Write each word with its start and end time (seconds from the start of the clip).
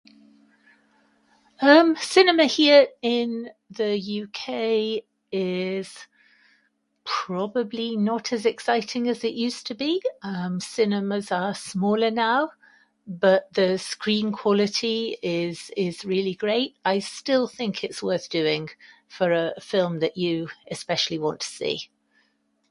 Um, 1.61 1.95
cinema 1.95 2.45
here 2.45 2.87
in 3.03 3.51
the 3.69 4.23
UK 4.23 5.03
is 5.31 6.07
probably 7.03 7.95
not 7.95 8.33
as 8.33 8.43
exciting 8.47 9.07
as 9.07 9.23
it 9.23 9.35
used 9.35 9.67
to 9.67 9.75
be. 9.75 10.01
Um, 10.23 10.59
cinemas 10.59 11.31
are 11.31 11.53
smaller 11.53 12.09
now, 12.09 12.49
but 13.05 13.53
the 13.53 13.77
screen 13.77 14.31
quality 14.31 15.17
is 15.21 15.69
is 15.77 16.03
really 16.03 16.33
great. 16.33 16.77
I 16.83 16.97
still 16.97 17.47
think 17.47 17.83
it's 17.83 18.01
worth 18.01 18.27
doing 18.27 18.69
for 19.07 19.31
a 19.31 19.53
film 19.61 19.99
that 19.99 20.17
you 20.17 20.49
especially 20.71 21.19
want 21.19 21.41
to 21.41 21.47
see. 21.47 21.91